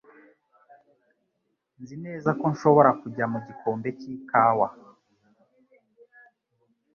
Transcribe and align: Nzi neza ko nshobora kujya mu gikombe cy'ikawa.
Nzi 1.81 1.95
neza 2.05 2.29
ko 2.39 2.45
nshobora 2.53 2.89
kujya 3.01 3.25
mu 3.33 3.39
gikombe 3.47 3.89
cy'ikawa. 3.99 4.67